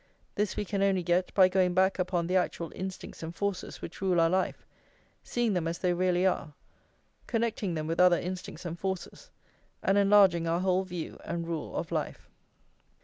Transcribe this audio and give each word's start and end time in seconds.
This 0.33 0.57
we 0.57 0.65
can 0.65 0.81
only 0.81 1.03
get 1.03 1.31
by 1.35 1.47
going 1.47 1.75
back 1.75 1.99
upon 1.99 2.25
the 2.25 2.35
actual 2.35 2.71
instincts 2.73 3.21
and 3.21 3.35
forces 3.35 3.83
which 3.83 4.01
rule 4.01 4.19
our 4.19 4.31
life, 4.31 4.65
seeing 5.21 5.53
them 5.53 5.67
as 5.67 5.77
they 5.77 5.93
really 5.93 6.25
are, 6.25 6.53
connecting 7.27 7.75
them 7.75 7.85
with 7.85 7.99
other 7.99 8.17
instincts 8.17 8.65
and 8.65 8.79
forces, 8.79 9.29
and 9.83 9.99
enlarging 9.99 10.47
our 10.47 10.61
whole 10.61 10.81
view 10.85 11.19
and 11.23 11.47
rule 11.47 11.75
of 11.75 11.91
life. 11.91 12.27